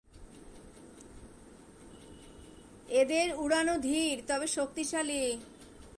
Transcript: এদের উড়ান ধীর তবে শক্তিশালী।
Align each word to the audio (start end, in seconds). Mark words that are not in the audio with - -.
এদের 2.89 3.27
উড়ান 3.37 3.67
ধীর 3.81 4.15
তবে 4.27 4.47
শক্তিশালী। 4.47 5.23